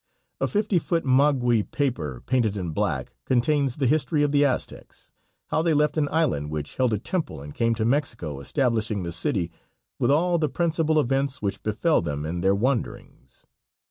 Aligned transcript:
A 0.39 0.47
fifty 0.47 0.79
foot 0.79 1.05
maguey 1.05 1.61
paper 1.61 2.23
painted 2.25 2.57
in 2.57 2.71
black, 2.71 3.13
contains 3.25 3.75
the 3.75 3.85
history 3.85 4.23
of 4.23 4.31
the 4.31 4.43
Aztecs. 4.43 5.11
How 5.49 5.61
they 5.61 5.75
left 5.75 5.95
an 5.95 6.09
island 6.09 6.49
which 6.49 6.77
held 6.77 6.91
a 6.91 6.97
temple 6.97 7.39
and 7.39 7.53
came 7.53 7.75
to 7.75 7.85
Mexico, 7.85 8.39
establishing 8.39 9.03
the 9.03 9.11
city, 9.11 9.51
with 9.99 10.09
all 10.09 10.39
the 10.39 10.49
principal 10.49 10.99
events 10.99 11.39
which 11.43 11.61
befell 11.61 12.01
them 12.01 12.25
in 12.25 12.41
their 12.41 12.55
wanderings. 12.55 13.45